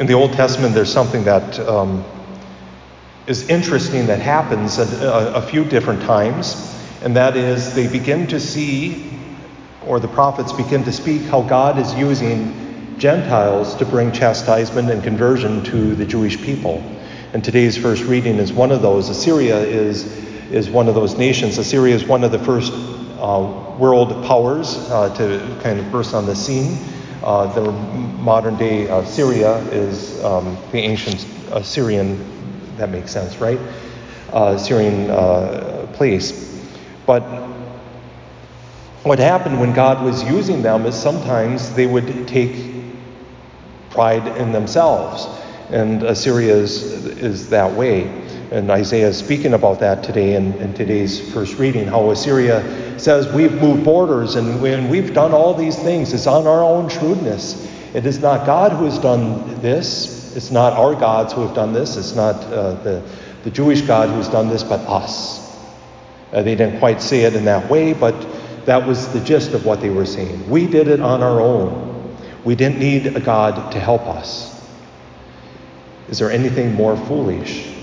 In 0.00 0.06
the 0.06 0.14
Old 0.14 0.32
Testament, 0.32 0.74
there's 0.74 0.92
something 0.92 1.22
that 1.22 1.60
um, 1.60 2.04
is 3.28 3.48
interesting 3.48 4.08
that 4.08 4.18
happens 4.18 4.78
a, 4.78 5.34
a 5.36 5.42
few 5.42 5.64
different 5.64 6.02
times, 6.02 6.56
and 7.04 7.14
that 7.14 7.36
is 7.36 7.74
they 7.74 7.86
begin 7.86 8.26
to 8.26 8.40
see, 8.40 9.16
or 9.86 10.00
the 10.00 10.08
prophets 10.08 10.52
begin 10.52 10.82
to 10.82 10.90
speak, 10.90 11.22
how 11.22 11.42
God 11.42 11.78
is 11.78 11.94
using 11.94 12.96
Gentiles 12.98 13.76
to 13.76 13.86
bring 13.86 14.10
chastisement 14.10 14.90
and 14.90 15.00
conversion 15.04 15.62
to 15.64 15.94
the 15.94 16.04
Jewish 16.04 16.42
people. 16.42 16.82
And 17.32 17.44
today's 17.44 17.76
first 17.76 18.02
reading 18.02 18.38
is 18.38 18.52
one 18.52 18.72
of 18.72 18.82
those. 18.82 19.08
Assyria 19.10 19.60
is, 19.60 20.06
is 20.50 20.68
one 20.68 20.88
of 20.88 20.96
those 20.96 21.16
nations. 21.16 21.56
Assyria 21.56 21.94
is 21.94 22.04
one 22.04 22.24
of 22.24 22.32
the 22.32 22.40
first 22.40 22.72
uh, 22.72 23.76
world 23.78 24.24
powers 24.26 24.76
uh, 24.90 25.14
to 25.18 25.60
kind 25.62 25.78
of 25.78 25.92
burst 25.92 26.14
on 26.14 26.26
the 26.26 26.34
scene. 26.34 26.78
Uh, 27.24 27.46
the 27.54 27.72
modern 28.20 28.54
day 28.56 28.86
uh, 28.86 29.02
Syria 29.02 29.56
is 29.70 30.22
um, 30.22 30.58
the 30.72 30.78
ancient 30.78 31.26
Assyrian, 31.52 32.22
that 32.76 32.90
makes 32.90 33.10
sense, 33.12 33.38
right? 33.38 33.58
Uh, 34.30 34.58
Syrian 34.58 35.10
uh, 35.10 35.88
place. 35.94 36.62
But 37.06 37.22
what 39.04 39.18
happened 39.18 39.58
when 39.58 39.72
God 39.72 40.04
was 40.04 40.22
using 40.24 40.60
them 40.60 40.84
is 40.84 40.94
sometimes 40.94 41.74
they 41.74 41.86
would 41.86 42.28
take 42.28 42.74
pride 43.88 44.26
in 44.36 44.52
themselves. 44.52 45.26
And 45.70 46.02
Assyria 46.02 46.54
is, 46.54 47.06
is 47.06 47.48
that 47.48 47.72
way. 47.72 48.02
And 48.50 48.70
Isaiah 48.70 49.08
is 49.08 49.16
speaking 49.16 49.54
about 49.54 49.80
that 49.80 50.04
today 50.04 50.34
in, 50.34 50.52
in 50.60 50.74
today's 50.74 51.32
first 51.32 51.58
reading, 51.58 51.86
how 51.86 52.10
Assyria 52.10 52.60
says 52.98 53.32
we've 53.32 53.52
moved 53.60 53.84
borders 53.84 54.36
and, 54.36 54.60
we've 54.90 55.14
done 55.14 55.32
all 55.32 55.54
these 55.54 55.76
things. 55.76 56.12
It's 56.12 56.26
on 56.26 56.46
our 56.46 56.62
own 56.62 56.88
shrewdness. 56.88 57.70
It 57.94 58.06
is 58.06 58.18
not 58.20 58.46
God 58.46 58.72
who 58.72 58.84
has 58.84 58.98
done 58.98 59.60
this. 59.60 60.36
It's 60.36 60.50
not 60.50 60.72
our 60.72 60.94
gods 60.94 61.32
who 61.32 61.42
have 61.42 61.54
done 61.54 61.72
this. 61.72 61.96
It's 61.96 62.14
not 62.14 62.36
uh, 62.36 62.74
the, 62.82 63.02
the 63.44 63.50
Jewish 63.50 63.82
God 63.82 64.08
who's 64.08 64.28
done 64.28 64.48
this, 64.48 64.62
but 64.62 64.80
us. 64.80 65.40
Uh, 66.32 66.42
they 66.42 66.54
didn't 66.56 66.80
quite 66.80 67.00
see 67.00 67.20
it 67.20 67.34
in 67.34 67.44
that 67.44 67.70
way, 67.70 67.92
but 67.92 68.14
that 68.66 68.86
was 68.86 69.12
the 69.12 69.20
gist 69.20 69.52
of 69.52 69.64
what 69.64 69.80
they 69.80 69.90
were 69.90 70.06
saying. 70.06 70.48
We 70.50 70.66
did 70.66 70.88
it 70.88 71.00
on 71.00 71.22
our 71.22 71.40
own. 71.40 72.16
We 72.44 72.54
didn't 72.54 72.78
need 72.78 73.06
a 73.16 73.20
God 73.20 73.72
to 73.72 73.80
help 73.80 74.02
us. 74.02 74.50
Is 76.08 76.18
there 76.18 76.30
anything 76.30 76.74
more 76.74 76.96
foolish 76.96 77.73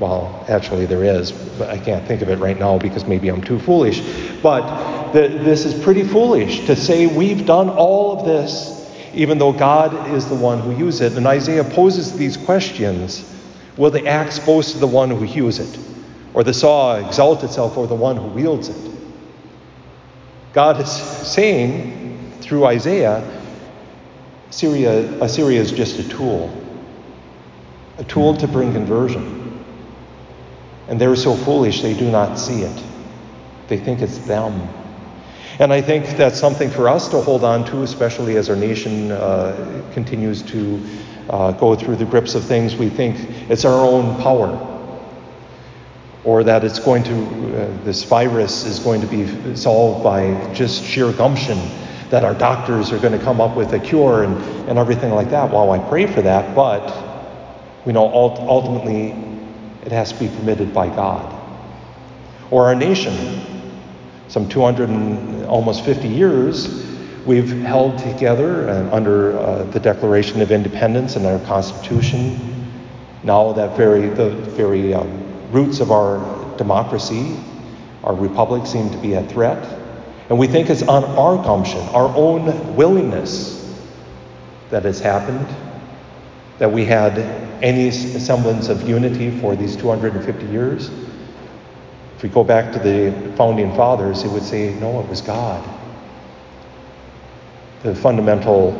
well, 0.00 0.46
actually, 0.48 0.86
there 0.86 1.04
is, 1.04 1.30
but 1.30 1.68
I 1.68 1.76
can't 1.76 2.06
think 2.08 2.22
of 2.22 2.30
it 2.30 2.38
right 2.38 2.58
now 2.58 2.78
because 2.78 3.04
maybe 3.04 3.28
I'm 3.28 3.42
too 3.42 3.58
foolish. 3.58 4.00
But 4.42 5.12
the, 5.12 5.28
this 5.28 5.66
is 5.66 5.80
pretty 5.84 6.04
foolish 6.04 6.64
to 6.66 6.74
say 6.74 7.06
we've 7.06 7.44
done 7.44 7.68
all 7.68 8.18
of 8.18 8.24
this, 8.24 8.90
even 9.12 9.36
though 9.36 9.52
God 9.52 10.10
is 10.10 10.26
the 10.26 10.34
one 10.34 10.58
who 10.58 10.74
uses 10.74 11.12
it. 11.12 11.18
And 11.18 11.26
Isaiah 11.26 11.64
poses 11.64 12.16
these 12.16 12.38
questions 12.38 13.26
Will 13.76 13.90
the 13.90 14.06
axe 14.06 14.38
boast 14.38 14.74
of 14.74 14.80
the 14.80 14.86
one 14.86 15.10
who 15.10 15.22
hews 15.22 15.58
it, 15.58 15.78
or 16.34 16.44
the 16.44 16.52
saw 16.52 16.96
exalt 16.96 17.44
itself 17.44 17.78
over 17.78 17.86
the 17.86 17.94
one 17.94 18.16
who 18.16 18.28
wields 18.28 18.68
it? 18.68 18.90
God 20.52 20.80
is 20.80 20.90
saying 20.90 22.32
through 22.40 22.66
Isaiah, 22.66 23.22
Syria, 24.50 25.22
Assyria 25.22 25.60
is 25.60 25.72
just 25.72 25.98
a 25.98 26.08
tool, 26.08 26.52
a 27.98 28.04
tool 28.04 28.36
to 28.36 28.48
bring 28.48 28.72
conversion. 28.72 29.39
And 30.90 31.00
they're 31.00 31.16
so 31.16 31.34
foolish 31.34 31.80
they 31.80 31.94
do 31.94 32.10
not 32.10 32.38
see 32.38 32.62
it. 32.62 32.84
They 33.68 33.78
think 33.78 34.02
it's 34.02 34.18
them. 34.18 34.68
And 35.60 35.72
I 35.72 35.80
think 35.80 36.16
that's 36.16 36.38
something 36.38 36.68
for 36.68 36.88
us 36.88 37.08
to 37.10 37.20
hold 37.20 37.44
on 37.44 37.64
to, 37.66 37.82
especially 37.82 38.36
as 38.36 38.50
our 38.50 38.56
nation 38.56 39.12
uh, 39.12 39.84
continues 39.92 40.42
to 40.42 40.84
uh, 41.28 41.52
go 41.52 41.76
through 41.76 41.96
the 41.96 42.04
grips 42.06 42.34
of 42.34 42.44
things. 42.44 42.74
We 42.74 42.88
think 42.88 43.16
it's 43.48 43.64
our 43.64 43.86
own 43.86 44.20
power, 44.20 44.66
or 46.24 46.42
that 46.44 46.64
it's 46.64 46.80
going 46.80 47.04
to, 47.04 47.14
uh, 47.14 47.84
this 47.84 48.02
virus 48.02 48.64
is 48.64 48.78
going 48.80 49.00
to 49.00 49.06
be 49.06 49.54
solved 49.54 50.02
by 50.02 50.52
just 50.54 50.82
sheer 50.82 51.12
gumption, 51.12 51.58
that 52.08 52.24
our 52.24 52.34
doctors 52.34 52.90
are 52.90 52.98
going 52.98 53.16
to 53.16 53.24
come 53.24 53.40
up 53.40 53.56
with 53.56 53.72
a 53.74 53.78
cure 53.78 54.24
and, 54.24 54.36
and 54.68 54.78
everything 54.78 55.12
like 55.12 55.30
that. 55.30 55.52
Well, 55.52 55.70
I 55.70 55.78
pray 55.88 56.06
for 56.06 56.22
that, 56.22 56.56
but 56.56 56.90
we 57.84 57.92
know 57.92 58.06
ultimately 58.12 59.29
it 59.84 59.92
has 59.92 60.12
to 60.12 60.18
be 60.18 60.28
permitted 60.28 60.72
by 60.74 60.88
God. 60.88 61.36
Or 62.50 62.66
our 62.66 62.74
nation. 62.74 63.46
Some 64.28 64.48
200 64.48 64.88
and 64.88 65.46
almost 65.46 65.84
50 65.84 66.06
years, 66.06 66.86
we've 67.26 67.50
held 67.62 67.98
together 67.98 68.68
uh, 68.68 68.94
under 68.94 69.38
uh, 69.38 69.64
the 69.64 69.80
Declaration 69.80 70.40
of 70.40 70.52
Independence 70.52 71.16
and 71.16 71.26
our 71.26 71.38
Constitution. 71.46 72.38
Now 73.24 73.52
that 73.52 73.76
very 73.76 74.08
the 74.08 74.30
very 74.30 74.94
um, 74.94 75.50
roots 75.50 75.80
of 75.80 75.90
our 75.90 76.56
democracy, 76.56 77.36
our 78.04 78.14
republic, 78.14 78.66
seem 78.66 78.90
to 78.90 78.98
be 78.98 79.14
a 79.14 79.24
threat, 79.24 79.62
and 80.28 80.38
we 80.38 80.46
think 80.46 80.70
it's 80.70 80.82
on 80.82 81.04
our 81.04 81.42
gumption, 81.42 81.80
our 81.88 82.08
own 82.16 82.76
willingness, 82.76 83.60
that 84.70 84.84
has 84.84 85.00
happened 85.00 85.48
that 86.60 86.70
we 86.70 86.84
had 86.84 87.18
any 87.64 87.90
semblance 87.90 88.68
of 88.68 88.86
unity 88.86 89.30
for 89.40 89.56
these 89.56 89.74
250 89.76 90.46
years. 90.46 90.90
If 92.16 92.22
we 92.22 92.28
go 92.28 92.44
back 92.44 92.70
to 92.74 92.78
the 92.78 93.34
founding 93.34 93.74
fathers, 93.74 94.24
it 94.24 94.28
would 94.30 94.42
say, 94.42 94.74
no, 94.74 95.00
it 95.00 95.08
was 95.08 95.22
God. 95.22 95.66
The 97.82 97.94
fundamental 97.94 98.76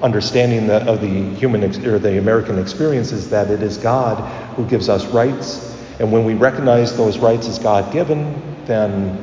understanding 0.00 0.70
of 0.70 1.02
the 1.02 1.34
human 1.34 1.62
or 1.64 1.98
the 1.98 2.16
American 2.16 2.58
experience 2.58 3.12
is 3.12 3.28
that 3.28 3.50
it 3.50 3.62
is 3.62 3.76
God 3.76 4.16
who 4.54 4.64
gives 4.66 4.88
us 4.88 5.04
rights, 5.08 5.76
and 6.00 6.10
when 6.10 6.24
we 6.24 6.32
recognize 6.32 6.96
those 6.96 7.18
rights 7.18 7.46
as 7.46 7.58
God 7.58 7.92
given, 7.92 8.40
then 8.64 9.22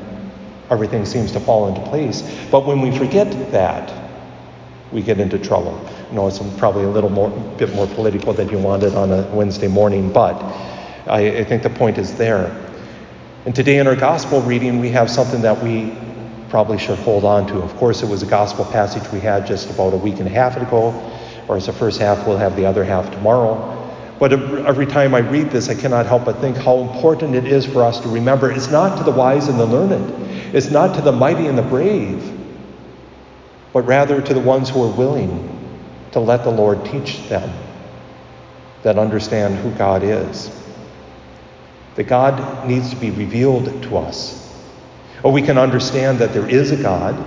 everything 0.70 1.06
seems 1.06 1.32
to 1.32 1.40
fall 1.40 1.70
into 1.70 1.82
place. 1.90 2.22
But 2.52 2.68
when 2.68 2.82
we 2.82 2.96
forget 2.96 3.32
that, 3.52 3.92
we 4.92 5.02
get 5.02 5.20
into 5.20 5.40
trouble. 5.40 5.84
Know 6.12 6.28
it's 6.28 6.40
probably 6.58 6.84
a 6.84 6.90
little 6.90 7.10
more, 7.10 7.30
bit 7.58 7.74
more 7.74 7.88
political 7.88 8.32
than 8.32 8.48
you 8.50 8.60
wanted 8.60 8.94
on 8.94 9.12
a 9.12 9.24
Wednesday 9.34 9.68
morning, 9.68 10.12
but 10.12 10.36
I, 11.08 11.40
I 11.40 11.44
think 11.44 11.64
the 11.64 11.70
point 11.70 11.98
is 11.98 12.16
there. 12.16 12.56
And 13.46 13.56
today 13.56 13.80
in 13.80 13.88
our 13.88 13.96
gospel 13.96 14.42
reading, 14.42 14.80
we 14.80 14.90
have 14.90 15.10
something 15.10 15.42
that 15.42 15.64
we 15.64 15.96
probably 16.50 16.78
should 16.78 17.00
hold 17.00 17.26
on 17.26 17.48
to. 17.48 17.62
Of 17.62 17.76
course, 17.78 18.04
it 18.04 18.10
was 18.10 18.24
a 18.24 18.28
gospel 18.28 18.66
passage 18.66 19.12
we 19.12 19.20
had 19.20 19.48
just 19.48 19.70
about 19.70 19.94
a 19.94 19.98
week 19.98 20.20
and 20.20 20.28
a 20.28 20.32
half 20.32 20.58
ago, 20.58 20.94
or 21.48 21.58
as 21.58 21.66
the 21.66 21.74
first 21.74 22.00
half, 22.00 22.26
we'll 22.28 22.38
have 22.38 22.56
the 22.56 22.66
other 22.66 22.84
half 22.84 23.12
tomorrow. 23.12 23.72
But 24.20 24.32
every 24.32 24.86
time 24.86 25.14
I 25.14 25.20
read 25.20 25.50
this, 25.50 25.70
I 25.70 25.76
cannot 25.76 26.06
help 26.06 26.26
but 26.26 26.38
think 26.38 26.56
how 26.56 26.80
important 26.80 27.36
it 27.36 27.46
is 27.46 27.66
for 27.66 27.84
us 27.84 28.00
to 28.02 28.10
remember 28.10 28.52
it's 28.52 28.70
not 28.70 28.98
to 29.00 29.04
the 29.04 29.12
wise 29.12 29.48
and 29.48 29.60
the 29.60 29.66
learned, 29.66 30.56
it's 30.56 30.70
not 30.70 30.96
to 30.96 31.02
the 31.02 31.12
mighty 31.12 31.48
and 31.48 31.58
the 31.58 31.64
brave, 31.64 32.32
but 33.74 33.82
rather 33.82 34.22
to 34.22 34.34
the 34.34 34.40
ones 34.40 34.70
who 34.70 34.84
are 34.84 34.96
willing 34.96 35.55
to 36.16 36.22
let 36.22 36.46
the 36.46 36.50
Lord 36.50 36.86
teach 36.86 37.28
them 37.28 37.52
that 38.84 38.98
understand 38.98 39.58
who 39.58 39.70
God 39.72 40.02
is. 40.02 40.50
That 41.96 42.06
God 42.06 42.66
needs 42.66 42.90
to 42.92 42.96
be 42.96 43.12
revealed 43.12 43.66
to 43.84 43.98
us. 43.98 44.42
Or 45.24 45.34
we 45.34 45.42
can 45.42 45.58
understand 45.58 46.20
that 46.20 46.32
there 46.32 46.50
is 46.50 46.72
a 46.72 46.82
God. 46.82 47.22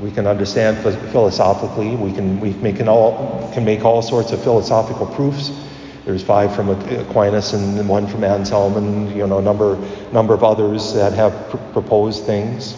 We 0.00 0.10
can 0.10 0.26
understand 0.26 0.78
philosophically. 0.78 1.94
We 1.96 2.12
can, 2.12 2.40
we 2.40 2.54
make 2.54 2.80
all, 2.80 3.50
can 3.52 3.66
make 3.66 3.84
all 3.84 4.00
sorts 4.00 4.32
of 4.32 4.42
philosophical 4.42 5.06
proofs. 5.06 5.52
There's 6.06 6.22
five 6.22 6.56
from 6.56 6.70
Aquinas 6.70 7.52
and 7.52 7.86
one 7.86 8.06
from 8.06 8.24
Anselm 8.24 8.78
and 8.78 9.14
you 9.14 9.26
know, 9.26 9.36
a 9.36 9.42
number, 9.42 9.76
number 10.12 10.32
of 10.32 10.42
others 10.42 10.94
that 10.94 11.12
have 11.12 11.50
pr- 11.50 11.58
proposed 11.74 12.24
things. 12.24 12.74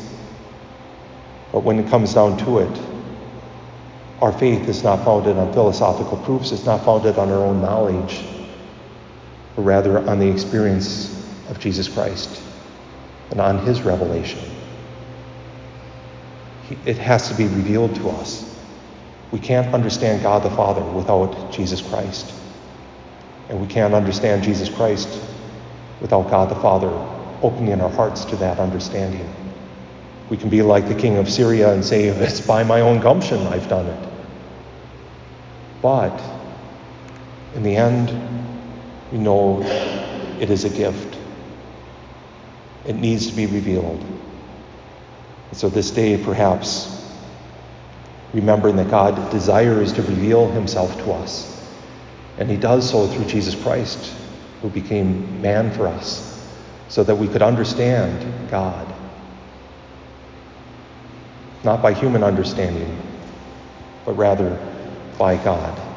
But 1.52 1.60
when 1.60 1.78
it 1.78 1.88
comes 1.88 2.14
down 2.14 2.36
to 2.38 2.58
it, 2.58 2.85
our 4.20 4.32
faith 4.32 4.68
is 4.68 4.82
not 4.82 5.04
founded 5.04 5.36
on 5.36 5.52
philosophical 5.52 6.16
proofs, 6.18 6.52
it's 6.52 6.64
not 6.64 6.84
founded 6.84 7.18
on 7.18 7.30
our 7.30 7.44
own 7.44 7.60
knowledge, 7.60 8.24
but 9.54 9.62
rather 9.62 9.98
on 10.08 10.18
the 10.18 10.28
experience 10.28 11.12
of 11.48 11.58
Jesus 11.58 11.88
Christ 11.88 12.42
and 13.30 13.40
on 13.40 13.58
his 13.58 13.82
revelation. 13.82 14.40
It 16.84 16.98
has 16.98 17.28
to 17.28 17.34
be 17.34 17.44
revealed 17.44 17.94
to 17.96 18.08
us. 18.08 18.58
We 19.30 19.38
can't 19.38 19.72
understand 19.74 20.22
God 20.22 20.42
the 20.42 20.50
Father 20.50 20.82
without 20.82 21.52
Jesus 21.52 21.82
Christ. 21.82 22.32
And 23.48 23.60
we 23.60 23.66
can't 23.66 23.94
understand 23.94 24.42
Jesus 24.42 24.68
Christ 24.68 25.08
without 26.00 26.30
God 26.30 26.50
the 26.50 26.56
Father 26.56 26.90
opening 27.42 27.80
our 27.80 27.90
hearts 27.90 28.24
to 28.26 28.36
that 28.36 28.58
understanding. 28.58 29.28
We 30.28 30.36
can 30.36 30.48
be 30.48 30.62
like 30.62 30.88
the 30.88 30.94
king 30.94 31.18
of 31.18 31.30
Syria 31.30 31.72
and 31.72 31.84
say, 31.84 32.06
It's 32.08 32.40
by 32.40 32.64
my 32.64 32.80
own 32.80 33.00
gumption 33.00 33.46
I've 33.46 33.68
done 33.68 33.86
it. 33.86 34.08
But 35.80 36.20
in 37.54 37.62
the 37.62 37.76
end, 37.76 38.10
we 39.12 39.18
know 39.18 39.62
it 40.40 40.50
is 40.50 40.64
a 40.64 40.70
gift. 40.70 41.16
It 42.86 42.96
needs 42.96 43.28
to 43.28 43.36
be 43.36 43.46
revealed. 43.46 44.00
And 45.50 45.56
so 45.56 45.68
this 45.68 45.90
day, 45.90 46.22
perhaps, 46.22 46.92
remembering 48.32 48.76
that 48.76 48.90
God 48.90 49.30
desires 49.30 49.92
to 49.94 50.02
reveal 50.02 50.50
himself 50.50 50.96
to 51.04 51.12
us. 51.12 51.52
And 52.38 52.50
he 52.50 52.56
does 52.56 52.90
so 52.90 53.06
through 53.06 53.24
Jesus 53.26 53.54
Christ, 53.54 54.12
who 54.60 54.68
became 54.68 55.40
man 55.40 55.72
for 55.72 55.86
us, 55.86 56.50
so 56.88 57.02
that 57.04 57.14
we 57.14 57.28
could 57.28 57.42
understand 57.42 58.50
God. 58.50 58.95
Not 61.66 61.82
by 61.82 61.92
human 61.92 62.22
understanding, 62.22 62.96
but 64.04 64.12
rather 64.12 64.56
by 65.18 65.36
God. 65.36 65.95